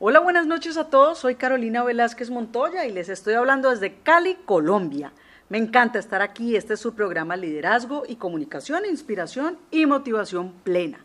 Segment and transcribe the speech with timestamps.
[0.00, 1.18] Hola, buenas noches a todos.
[1.18, 5.12] Soy Carolina Velázquez Montoya y les estoy hablando desde Cali, Colombia.
[5.48, 6.56] Me encanta estar aquí.
[6.56, 10.98] Este es su programa Liderazgo y Comunicación, Inspiración y Motivación Plena.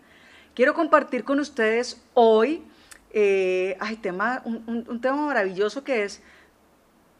[0.56, 2.64] Quiero compartir con ustedes hoy
[3.12, 3.78] eh,
[4.44, 6.24] un, tema maravilloso que es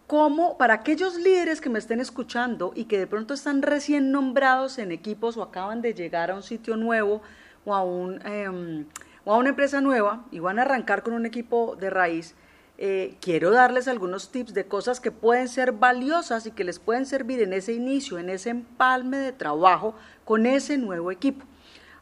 [0.08, 4.80] cómo para aquellos líderes que me estén escuchando y que de pronto están recién nombrados
[4.80, 7.22] en equipos o acaban de llegar a un sitio nuevo
[7.64, 8.26] o a un...
[8.26, 8.88] Em,
[9.34, 12.36] a una empresa nueva y van a arrancar con un equipo de raíz,
[12.78, 17.06] eh, quiero darles algunos tips de cosas que pueden ser valiosas y que les pueden
[17.06, 19.94] servir en ese inicio, en ese empalme de trabajo
[20.26, 21.46] con ese nuevo equipo.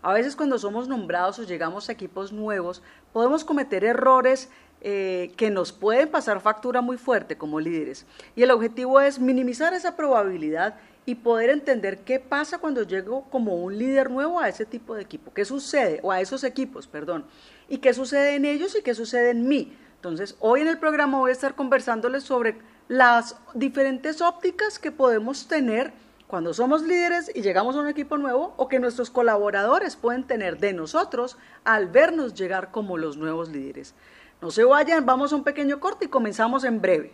[0.02, 4.50] A veces cuando somos nombrados o llegamos a equipos nuevos, podemos cometer errores
[4.82, 8.06] eh, que nos pueden pasar factura muy fuerte como líderes.
[8.36, 10.76] Y el objetivo es minimizar esa probabilidad
[11.08, 15.04] y poder entender qué pasa cuando llego como un líder nuevo a ese tipo de
[15.04, 17.26] equipo, qué sucede, o a esos equipos, perdón,
[17.70, 19.74] y qué sucede en ellos y qué sucede en mí.
[19.96, 22.58] Entonces, hoy en el programa voy a estar conversándoles sobre
[22.90, 25.94] las diferentes ópticas que podemos tener
[26.28, 30.58] cuando somos líderes y llegamos a un equipo nuevo o que nuestros colaboradores pueden tener
[30.58, 33.96] de nosotros al vernos llegar como los nuevos líderes.
[34.42, 37.14] No se vayan, vamos a un pequeño corte y comenzamos en breve.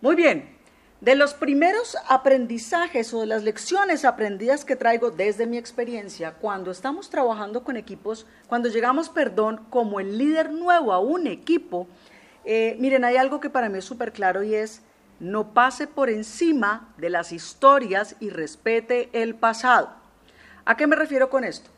[0.00, 0.61] Muy bien,
[1.02, 6.70] de los primeros aprendizajes o de las lecciones aprendidas que traigo desde mi experiencia, cuando
[6.70, 11.88] estamos trabajando con equipos, cuando llegamos, perdón, como el líder nuevo a un equipo,
[12.44, 14.82] eh, miren, hay algo que para mí es súper claro y es,
[15.18, 19.90] no pase por encima de las historias y respete el pasado.
[20.64, 21.68] ¿A qué me refiero con esto?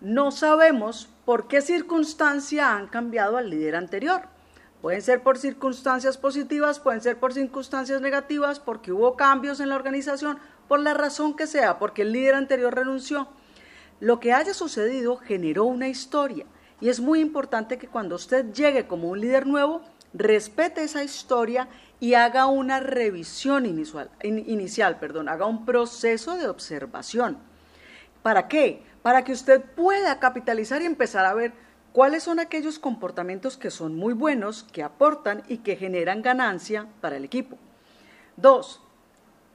[0.00, 4.22] No sabemos por qué circunstancia han cambiado al líder anterior.
[4.82, 9.76] Pueden ser por circunstancias positivas, pueden ser por circunstancias negativas, porque hubo cambios en la
[9.76, 13.28] organización, por la razón que sea, porque el líder anterior renunció.
[14.00, 16.46] Lo que haya sucedido generó una historia
[16.80, 21.68] y es muy importante que cuando usted llegue como un líder nuevo, respete esa historia
[22.00, 27.38] y haga una revisión inicial, inicial perdón, haga un proceso de observación.
[28.24, 28.82] ¿Para qué?
[29.02, 31.52] Para que usted pueda capitalizar y empezar a ver
[31.92, 37.18] ¿Cuáles son aquellos comportamientos que son muy buenos, que aportan y que generan ganancia para
[37.18, 37.58] el equipo?
[38.38, 38.80] Dos,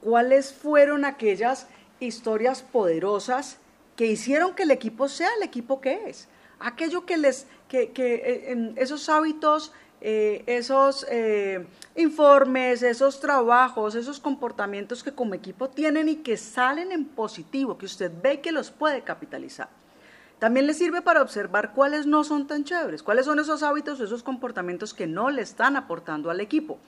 [0.00, 1.66] ¿cuáles fueron aquellas
[1.98, 3.58] historias poderosas
[3.96, 6.28] que hicieron que el equipo sea el equipo que es?
[6.60, 11.66] Aquello que les, que, eh, esos hábitos, eh, esos eh,
[11.96, 17.86] informes, esos trabajos, esos comportamientos que como equipo tienen y que salen en positivo, que
[17.86, 19.68] usted ve que los puede capitalizar.
[20.38, 24.04] También le sirve para observar cuáles no son tan chéveres, cuáles son esos hábitos o
[24.04, 26.78] esos comportamientos que no le están aportando al equipo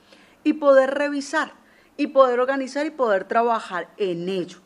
[0.43, 1.53] y poder revisar
[1.97, 4.59] y poder organizar y poder trabajar en ello.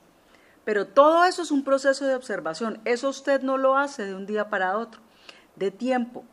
[0.66, 2.80] Pero todo eso es un proceso de observación.
[2.86, 5.02] Eso usted no lo hace de un día para otro,
[5.56, 6.24] de tiempo,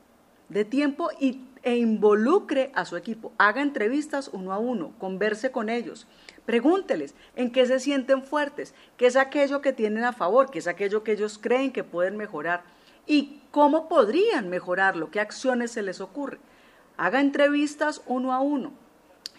[0.52, 3.32] de tiempo y, e involucre a su equipo.
[3.38, 6.06] Haga entrevistas uno a uno, converse con ellos,
[6.44, 10.66] Pregúnteles en qué se sienten fuertes, qué es aquello que tienen a favor, qué es
[10.66, 12.64] aquello que ellos creen que pueden mejorar
[13.06, 16.38] y cómo podrían mejorarlo, qué acciones se les ocurre.
[16.96, 18.72] Haga entrevistas uno a uno.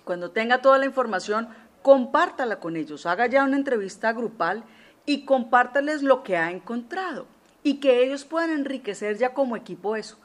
[0.06, 1.50] Cuando tenga toda la información,
[1.82, 3.06] compártala con ellos.
[3.06, 4.64] Haga ya una entrevista grupal
[5.06, 7.28] y compártales lo que ha encontrado
[7.64, 10.18] y que ellos puedan enriquecer ya como equipo eso.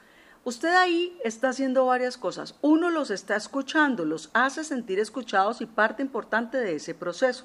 [0.49, 2.55] Usted ahí está haciendo varias cosas.
[2.63, 7.45] Uno los está escuchando, los hace sentir escuchados y parte importante de ese proceso.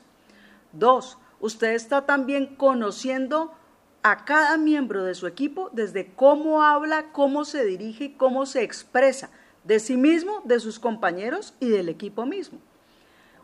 [0.71, 3.51] Dos, usted está también conociendo
[4.03, 8.63] a cada miembro de su equipo desde cómo habla, cómo se dirige y cómo se
[8.63, 9.31] expresa
[9.65, 12.59] de sí mismo, de sus compañeros y del equipo mismo.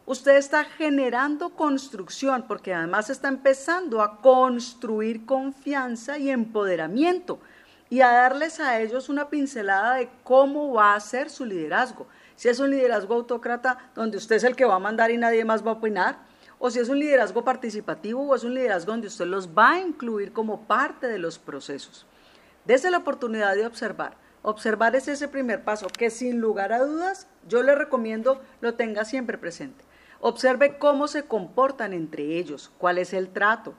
[0.05, 7.41] Usted está generando construcción porque además está empezando a construir confianza y empoderamiento
[7.89, 12.07] y a darles a ellos una pincelada de cómo va a ser su liderazgo.
[12.35, 15.43] Si es un liderazgo autócrata donde usted es el que va a mandar y nadie
[15.43, 16.19] más va a opinar,
[16.59, 19.79] o si es un liderazgo participativo o es un liderazgo donde usted los va a
[19.79, 22.05] incluir como parte de los procesos.
[22.65, 24.17] Desde la oportunidad de observar.
[24.41, 29.03] Observar es ese primer paso que sin lugar a dudas yo le recomiendo lo tenga
[29.03, 29.83] siempre presente.
[30.21, 33.73] Observe cómo se comportan entre ellos, cuál es el trato,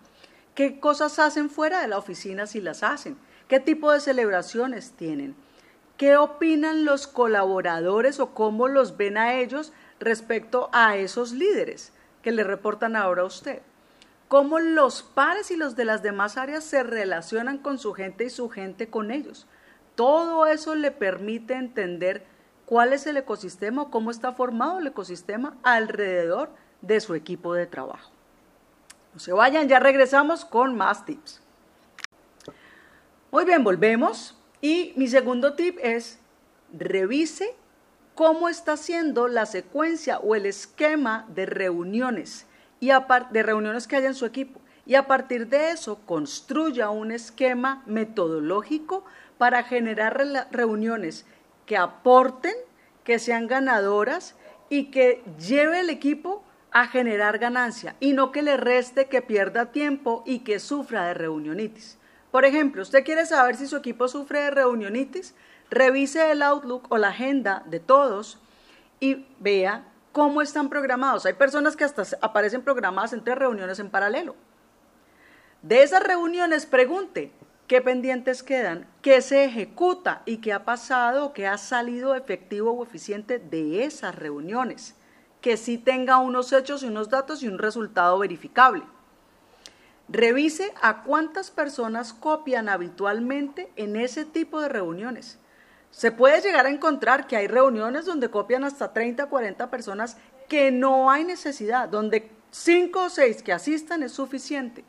[0.55, 3.17] qué cosas hacen fuera de la oficina si las hacen,
[3.51, 5.35] ¿Qué tipo de celebraciones tienen?
[5.97, 11.93] ¿Qué opinan los colaboradores o cómo los ven a ellos respecto a esos líderes
[12.23, 13.61] que le reportan ahora a usted?
[14.29, 18.31] ¿Cómo los pares y los de las demás áreas se relacionan con su gente y
[18.31, 19.49] su gente con ellos?
[19.97, 22.25] Todo eso le permite entender
[22.67, 26.51] cuál es el ecosistema o cómo está formado el ecosistema alrededor
[26.83, 28.13] de su equipo de trabajo.
[29.13, 31.43] No se vayan, ya regresamos con más tips.
[33.31, 34.37] Muy bien, volvemos.
[34.61, 36.19] Y mi segundo tip es,
[36.73, 37.55] revise
[38.15, 42.47] cómo está haciendo la secuencia o el esquema de reuniones
[42.81, 42.91] y
[43.31, 44.61] de reuniones que haya en su equipo
[44.91, 49.05] y a partir de eso construya un esquema metodológico
[49.39, 51.27] para generar reuniones
[51.65, 52.55] que aporten,
[53.05, 54.35] que sean ganadoras
[54.69, 56.43] y que lleve el equipo
[56.73, 61.15] a generar ganancia y no que le reste, que pierda tiempo y que sufra de
[61.15, 62.00] reunionitis.
[62.31, 65.35] Por ejemplo, usted quiere saber si su equipo sufre de reunionitis,
[65.69, 68.39] revise el Outlook o la agenda de todos
[69.01, 71.27] y vea cómo están programados.
[71.27, 74.37] Hay personas que hasta aparecen programadas entre reuniones en paralelo.
[75.63, 77.33] De esas reuniones pregunte
[77.67, 82.83] qué pendientes quedan, qué se ejecuta y qué ha pasado, qué ha salido efectivo o
[82.83, 84.97] eficiente de esas reuniones.
[85.41, 88.83] Que sí tenga unos hechos y unos datos y un resultado verificable.
[90.13, 95.39] Revise a cuántas personas copian habitualmente en ese tipo de reuniones.
[95.93, 100.17] Se puede llegar a encontrar que hay reuniones donde copian hasta 30, 40 personas
[100.49, 104.85] que no hay necesidad, donde 5 o 6 que asistan es suficiente.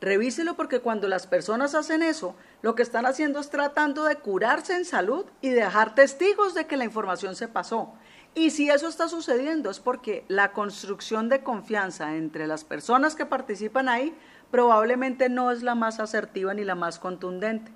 [0.00, 4.74] Revíselo porque cuando las personas hacen eso, lo que están haciendo es tratando de curarse
[4.74, 7.92] en salud y dejar testigos de que la información se pasó.
[8.34, 13.26] Y si eso está sucediendo es porque la construcción de confianza entre las personas que
[13.26, 14.14] participan ahí
[14.50, 17.70] probablemente no es la más asertiva ni la más contundente.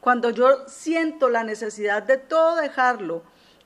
[0.00, 3.22] Cuando yo siento la necesidad de todo dejarlo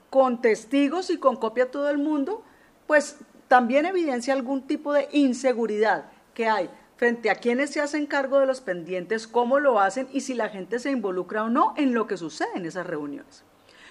[0.08, 2.42] con testigos y con copia a todo el mundo,
[2.86, 8.40] pues también evidencia algún tipo de inseguridad que hay frente a quienes se hacen cargo
[8.40, 11.92] de los pendientes, cómo lo hacen y si la gente se involucra o no en
[11.92, 13.44] lo que sucede en esas reuniones.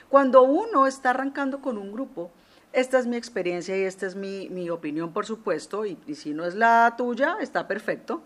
[0.09, 2.31] Cuando uno está arrancando con un grupo,
[2.73, 6.55] esta es mi experiencia y esta es mi, opinión, por supuesto, y si no es
[6.55, 8.23] la tuya, está perfecto,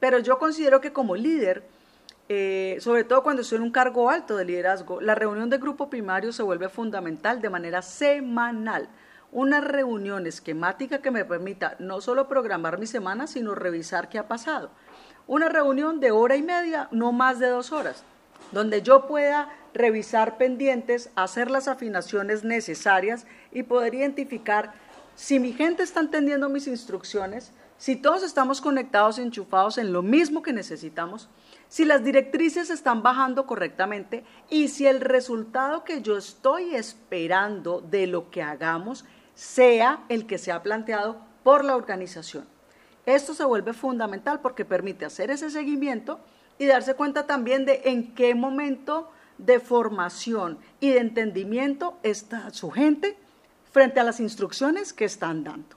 [0.00, 1.62] pero yo considero que como líder,
[2.28, 5.90] eh, sobre todo cuando estoy en un cargo alto de liderazgo, la reunión de grupo
[5.90, 8.88] primario se vuelve fundamental de manera semanal.
[9.30, 14.26] Una reunión esquemática que me permita no solo programar mi semana, sino revisar qué ha
[14.26, 14.70] pasado.
[15.28, 18.04] Una reunión de hora y media, no más de dos horas,
[18.52, 24.72] donde yo pueda revisar pendientes, hacer las afinaciones necesarias y poder identificar
[25.14, 30.42] si mi gente está entendiendo mis instrucciones, si todos estamos conectados, enchufados en lo mismo
[30.42, 31.28] que necesitamos,
[31.68, 38.06] si las directrices están bajando correctamente y si el resultado que yo estoy esperando de
[38.06, 39.04] lo que hagamos
[39.34, 42.44] sea el que se ha planteado por la organización.
[43.06, 46.20] Esto se vuelve fundamental porque permite hacer ese seguimiento
[46.60, 52.70] y darse cuenta también de en qué momento de formación y de entendimiento está su
[52.70, 53.16] gente
[53.72, 55.74] frente a las instrucciones que están dando.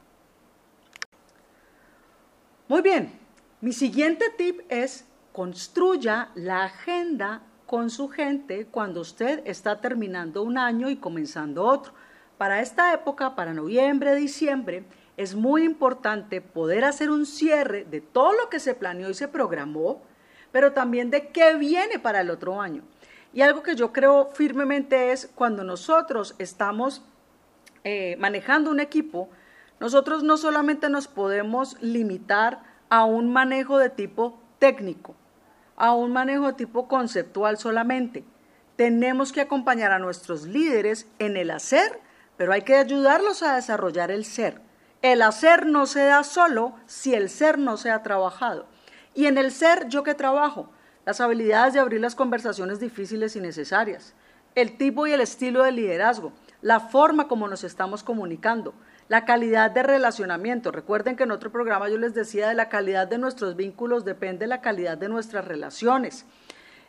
[2.67, 3.17] Muy bien,
[3.61, 10.57] mi siguiente tip es construya la agenda con su gente cuando usted está terminando un
[10.57, 11.93] año y comenzando otro.
[12.37, 14.83] Para esta época, para noviembre, diciembre,
[15.15, 19.29] es muy importante poder hacer un cierre de todo lo que se planeó y se
[19.29, 20.01] programó,
[20.53, 22.83] pero también de qué viene para el otro año.
[23.33, 27.01] Y algo que yo creo firmemente es cuando nosotros estamos
[27.83, 29.29] eh, manejando un equipo,
[29.79, 35.15] nosotros no solamente nos podemos limitar a un manejo de tipo técnico,
[35.75, 38.23] a un manejo tipo conceptual solamente.
[38.75, 41.99] Tenemos que acompañar a nuestros líderes en el hacer,
[42.37, 44.61] pero hay que ayudarlos a desarrollar el ser.
[45.01, 48.67] El hacer no se da solo si el ser no se ha trabajado.
[49.13, 50.69] Y en el ser, ¿yo qué trabajo?
[51.05, 54.13] Las habilidades de abrir las conversaciones difíciles y necesarias,
[54.55, 58.73] el tipo y el estilo de liderazgo, la forma como nos estamos comunicando,
[59.09, 60.71] la calidad de relacionamiento.
[60.71, 64.45] Recuerden que en otro programa yo les decía de la calidad de nuestros vínculos depende
[64.45, 66.25] de la calidad de nuestras relaciones.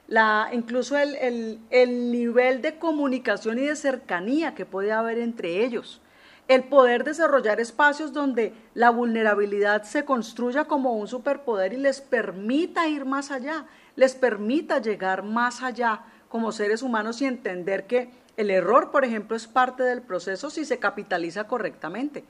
[0.07, 6.00] La, incluso el, el nivel de comunicación y de cercanía que puede haber entre ellos.
[6.46, 12.86] El poder desarrollar espacios donde la vulnerabilidad se construya como un superpoder y les permita
[12.86, 13.64] ir más allá,
[13.96, 19.36] les permita llegar más allá como seres humanos y entender que el error, por ejemplo,
[19.36, 22.24] es parte del proceso si se capitaliza correctamente.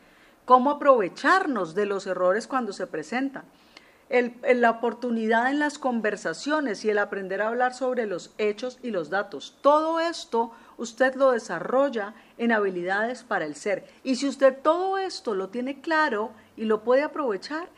[0.45, 3.45] ¿Cómo aprovecharnos de los errores cuando se presentan?
[4.11, 9.11] la oportunidad en las conversaciones y el aprender a hablar sobre los hechos y los
[9.11, 9.57] datos.
[9.61, 13.87] Todo esto usted lo desarrolla en habilidades para el ser.
[14.03, 17.69] Y si usted todo esto lo tiene claro y lo puede aprovechar,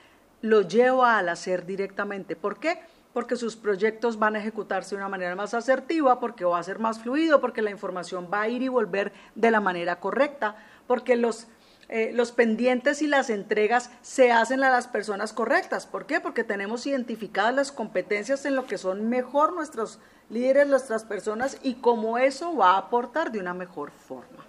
[0.42, 2.36] lo lleva al hacer directamente.
[2.36, 2.80] ¿Por qué?
[3.16, 6.78] porque sus proyectos van a ejecutarse de una manera más asertiva, porque va a ser
[6.78, 11.16] más fluido, porque la información va a ir y volver de la manera correcta, porque
[11.16, 11.46] los
[11.88, 15.86] eh, los pendientes y las entregas se hacen a las personas correctas.
[15.86, 16.20] ¿Por qué?
[16.20, 21.74] Porque tenemos identificadas las competencias en lo que son mejor nuestros líderes, nuestras personas y
[21.74, 24.44] cómo eso va a aportar de una mejor forma.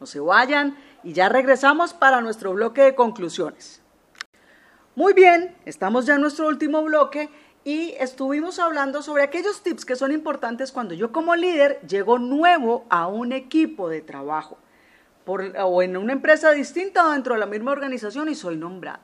[0.00, 3.80] No se vayan y ya regresamos para nuestro bloque de conclusiones.
[4.96, 7.30] Muy bien, estamos ya en nuestro último bloque
[7.62, 12.84] y estuvimos hablando sobre aquellos tips que son importantes cuando yo como líder llego nuevo
[12.90, 14.58] a un equipo de trabajo
[15.26, 19.00] o en una empresa distinta o dentro de la misma organización y soy nombrado.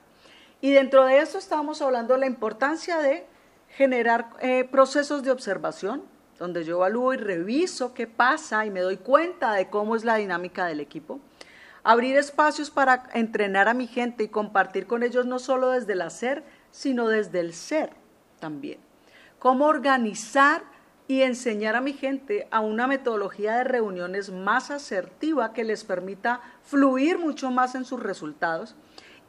[0.61, 3.27] Y dentro de esto estábamos hablando de la importancia de
[3.69, 6.03] generar eh, procesos de observación,
[6.39, 10.17] donde yo evalúo y reviso qué pasa y me doy cuenta de cómo es la
[10.17, 11.21] dinámica del equipo.
[11.85, 16.03] Abrir espacios para entrenar a mi gente y compartir con ellos no solo desde el
[16.03, 17.93] hacer, sino desde el ser
[18.41, 18.79] también.
[19.39, 20.63] Cómo organizar
[21.09, 26.43] y enseñar a mi gente a una metodología de reuniones más asertiva que les permita
[26.62, 28.77] fluir mucho más en sus resultados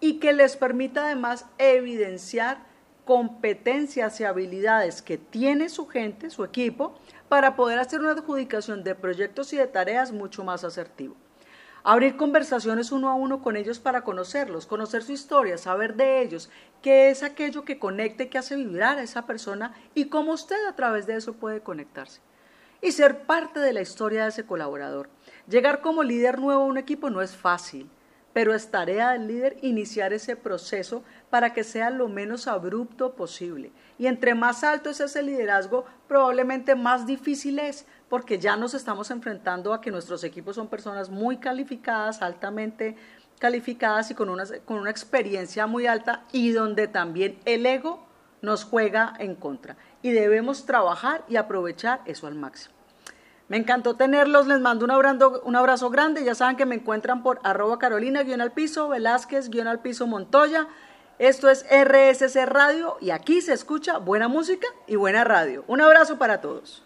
[0.01, 2.67] y que les permita además evidenciar
[3.05, 8.93] competencias y habilidades que tiene su gente, su equipo, para poder hacer una adjudicación de
[8.93, 11.15] proyectos y de tareas mucho más asertivo.
[11.83, 16.49] Abrir conversaciones uno a uno con ellos para conocerlos, conocer su historia, saber de ellos,
[16.81, 20.75] qué es aquello que conecte, que hace vibrar a esa persona y cómo usted a
[20.75, 22.21] través de eso puede conectarse.
[22.81, 25.09] Y ser parte de la historia de ese colaborador.
[25.47, 27.89] Llegar como líder nuevo a un equipo no es fácil
[28.39, 33.73] pero es tarea del líder iniciar ese proceso para que sea lo menos abrupto posible.
[33.97, 39.11] Y entre más alto es ese liderazgo, probablemente más difícil es, porque ya nos estamos
[39.11, 42.95] enfrentando a que nuestros equipos son personas muy calificadas, altamente
[43.39, 48.07] calificadas y con una, con una experiencia muy alta y donde también el ego
[48.41, 49.75] nos juega en contra.
[50.01, 52.78] Y debemos trabajar y aprovechar eso al máximo.
[53.49, 57.23] Me encantó tenerlos, les mando un abrazo, un abrazo grande, ya saben que me encuentran
[57.23, 60.67] por arroba carolina, guion al piso, Velázquez, guion al piso, Montoya.
[61.17, 65.65] Esto es RSC Radio y aquí se escucha buena música y buena radio.
[65.67, 66.85] Un abrazo para todos.